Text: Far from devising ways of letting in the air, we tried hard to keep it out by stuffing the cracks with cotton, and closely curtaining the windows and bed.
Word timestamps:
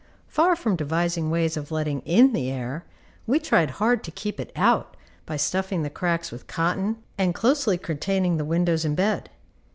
Far 0.27 0.55
from 0.55 0.75
devising 0.75 1.29
ways 1.29 1.55
of 1.55 1.69
letting 1.69 1.99
in 2.05 2.33
the 2.33 2.49
air, 2.49 2.85
we 3.27 3.37
tried 3.37 3.69
hard 3.69 4.03
to 4.03 4.09
keep 4.09 4.39
it 4.39 4.51
out 4.55 4.97
by 5.27 5.37
stuffing 5.37 5.83
the 5.83 5.91
cracks 5.91 6.31
with 6.31 6.47
cotton, 6.47 6.97
and 7.19 7.35
closely 7.35 7.77
curtaining 7.77 8.37
the 8.37 8.43
windows 8.45 8.83
and 8.83 8.97
bed. 8.97 9.29